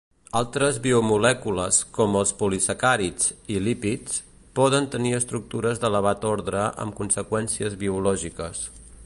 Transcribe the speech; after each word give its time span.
Altres 0.37 0.77
biomolècules 0.85 1.77
com 1.97 2.17
els 2.21 2.31
polisacàrids 2.39 3.29
i 3.57 3.59
lípids, 3.67 4.17
poden 4.61 4.89
tenir 4.97 5.13
estructures 5.19 5.85
d'elevat 5.85 6.27
ordre 6.35 6.65
amb 6.87 6.99
conseqüències 7.03 7.79
biològiques. 7.87 8.67